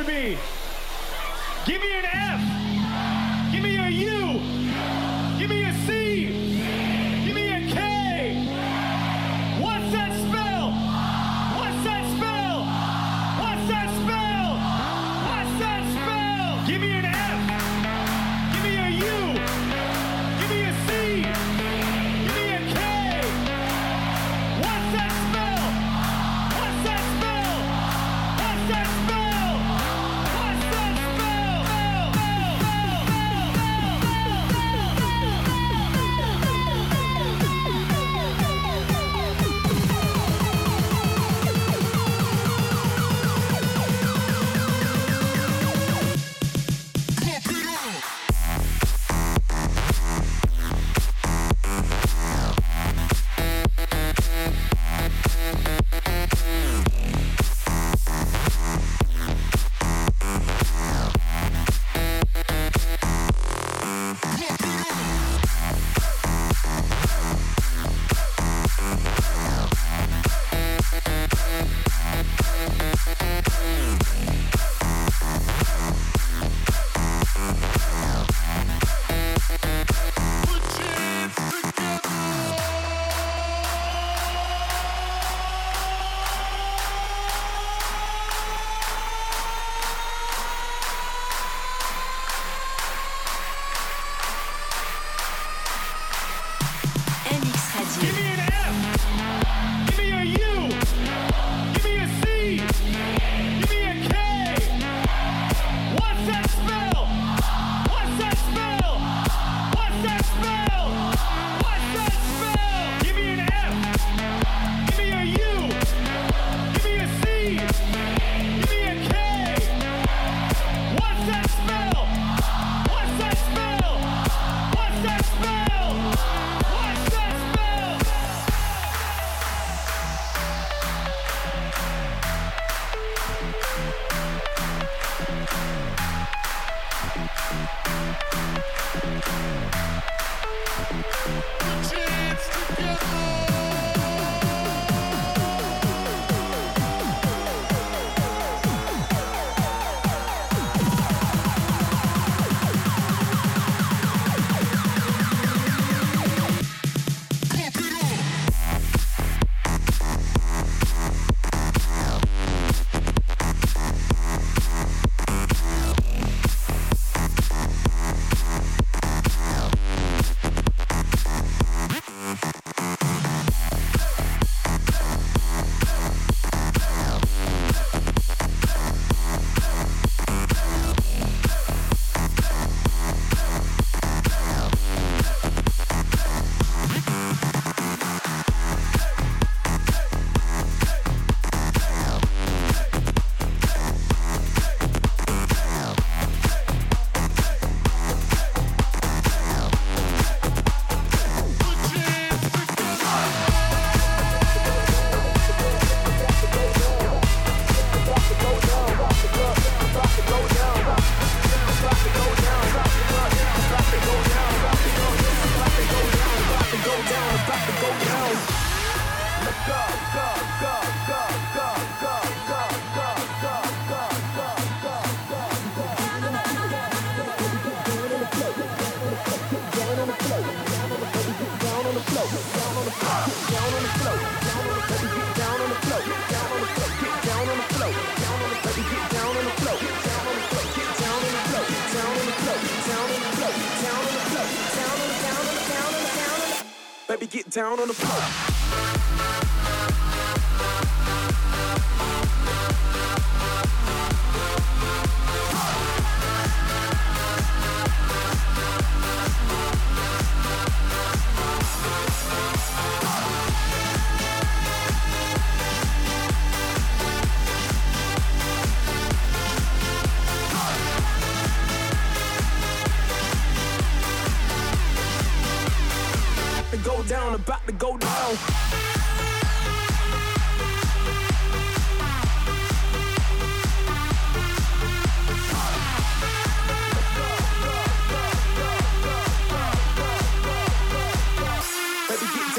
After 0.00 0.12
me. 0.12 0.49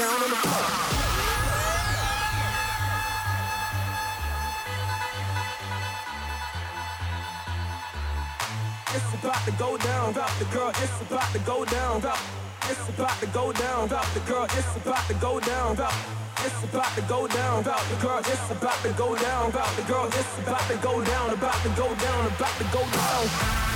It's 0.02 0.10
about 9.14 9.44
to 9.44 9.52
go 9.52 9.76
down, 9.76 10.10
about 10.10 10.36
the 10.40 10.44
girl. 10.46 10.70
It's 10.70 11.00
about 11.02 11.32
to 11.32 11.38
go 11.40 11.64
down, 11.64 11.98
about. 11.98 12.18
It's 12.68 12.88
about 12.88 13.20
to 13.20 13.26
go 13.26 13.52
down, 13.52 13.86
about 13.86 14.06
the 14.14 14.20
girl. 14.20 14.44
It's 14.44 14.76
about 14.76 15.06
to 15.06 15.14
go 15.14 15.38
down, 15.38 15.74
about. 15.74 15.94
It's 16.38 16.64
about 16.64 16.92
to 16.96 17.02
go 17.02 17.28
down, 17.28 17.60
about 17.60 17.84
the 17.88 17.94
girl. 18.02 18.18
It's 18.18 18.50
about 18.50 18.82
to 18.82 18.92
go 18.94 19.14
down, 19.14 19.50
about 19.50 19.76
the 19.76 19.82
girl. 19.82 20.06
It's 20.06 20.38
about 20.40 20.66
to 20.68 20.76
go 20.78 21.00
down, 21.04 21.30
about 21.30 21.62
to 21.62 21.68
go 21.68 21.94
down, 21.94 22.26
about 22.26 22.58
to 22.58 22.64
go 22.72 22.84
down. 22.90 23.71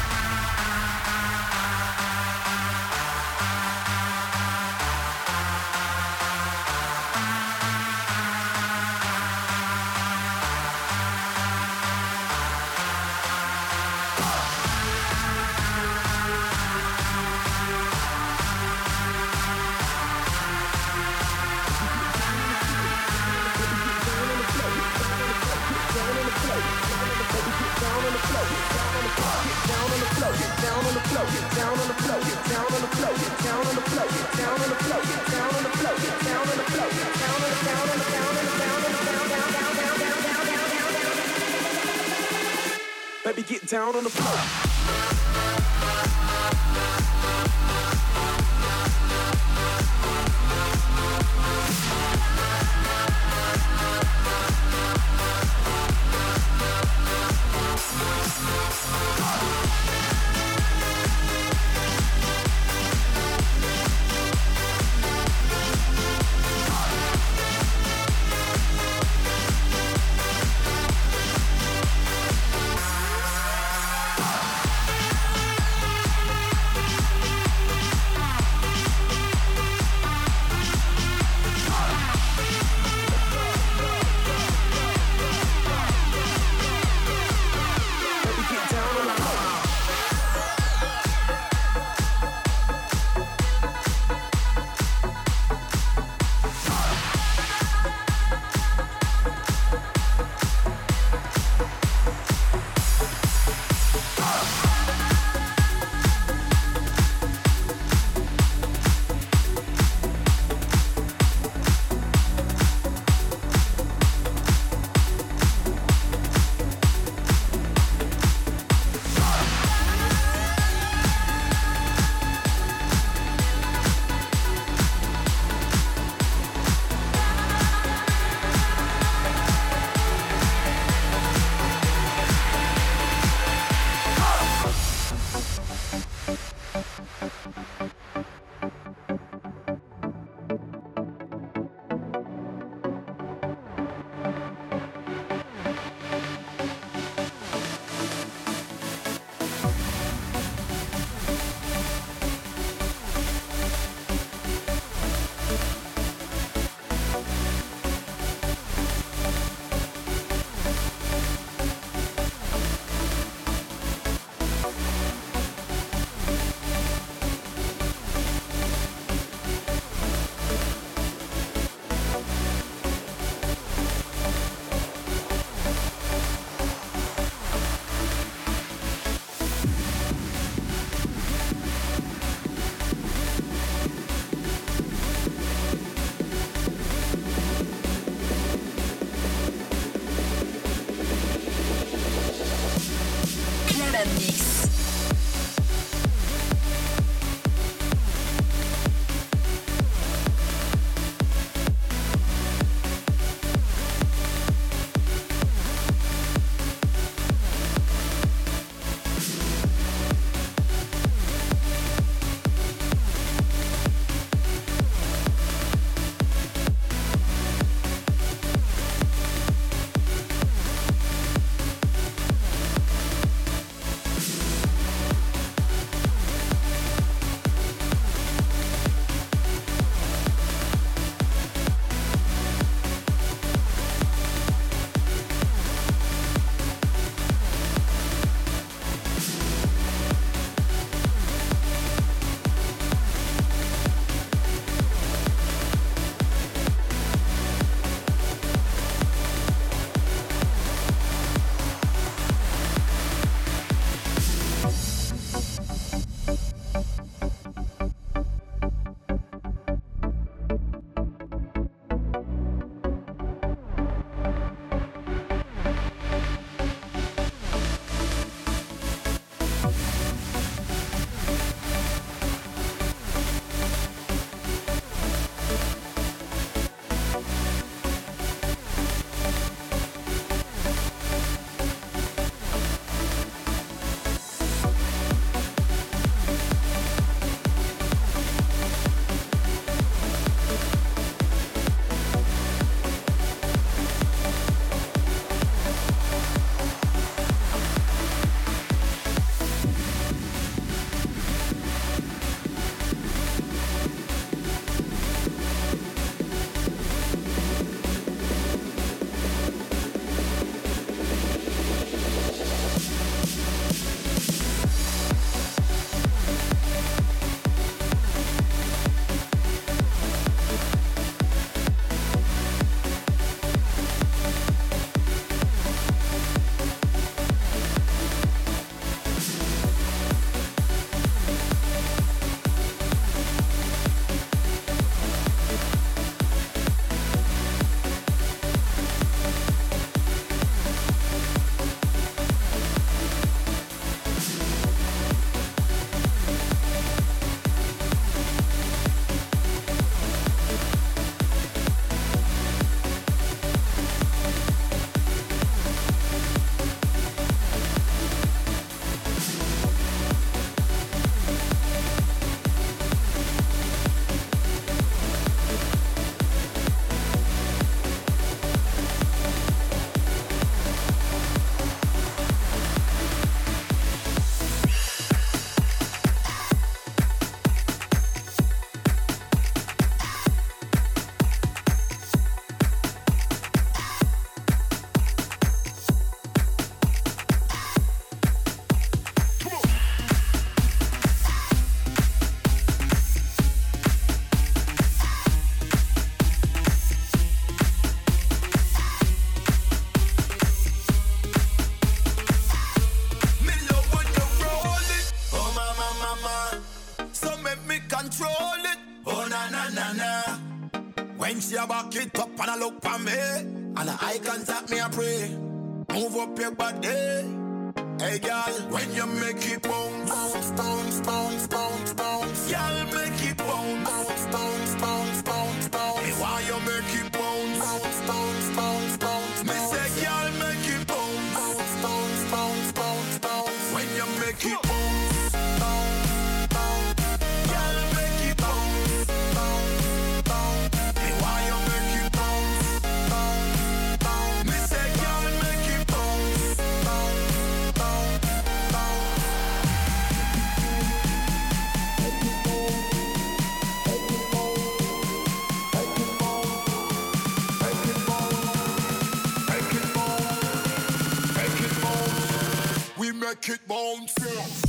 like 463.27 463.49
it 463.49 463.67
bounce, 463.67 464.15
yeah. 464.21 464.66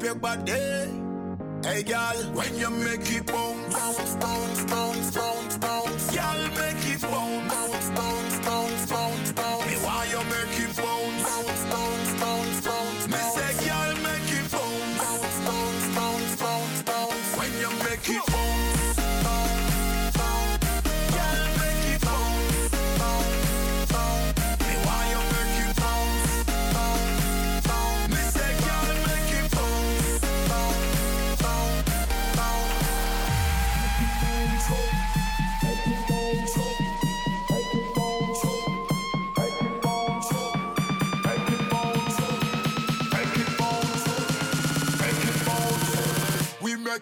up 0.00 0.04
your 0.04 0.14
body. 0.14 0.52
Hey, 1.62 1.82
girl, 1.82 2.22
when 2.34 2.56
you 2.56 2.70
make 2.70 3.10
it 3.12 3.26
bounce, 3.26 3.74
bounce, 4.16 4.64
bounce, 4.64 5.10
bounce. 5.12 5.29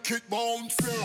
kickball 0.09 0.61
and 0.61 0.73
film. 0.73 0.98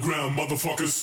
Underground 0.00 0.34
motherfuckers. 0.38 0.99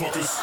Motherfuckers. 0.00 0.37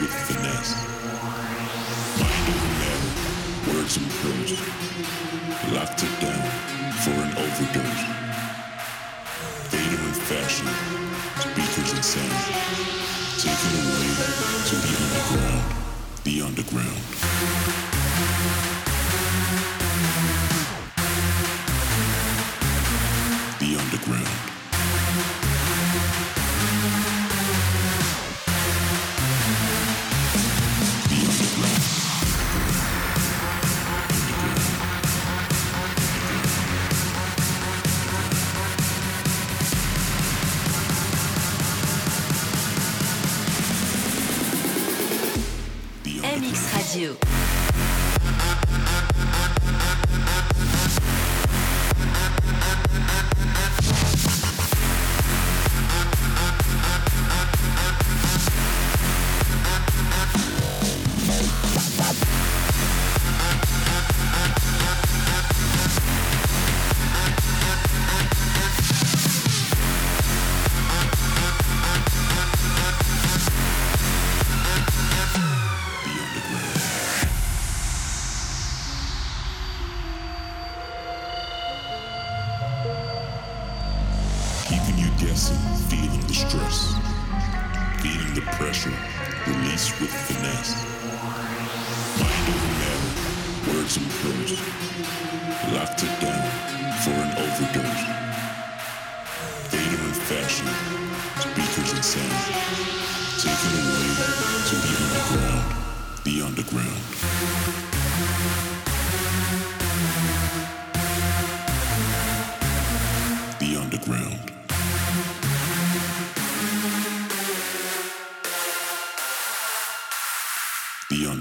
with 0.00 0.14
finesse. 0.14 0.74
Mind 2.20 2.48
over 2.48 2.72
matter, 2.78 3.10
words 3.72 3.96
and 3.96 4.10
prose. 4.20 4.52
Locked 5.74 6.02
it 6.04 6.14
down 6.20 6.42
for 7.02 7.10
an 7.10 7.32
overdose. 7.36 8.04
Data 9.70 9.98
and 9.98 10.16
fashion, 10.30 10.68
speakers 11.40 11.92
and 11.92 12.04
sound. 12.04 12.44
Taken 13.42 13.74
away 13.82 14.08
to 14.68 14.76
the 14.76 14.92
underground, 15.02 15.74
the 16.24 16.42
underground. 16.42 17.17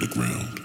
ground. 0.10 0.57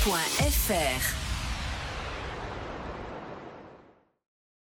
Fr. 0.00 1.09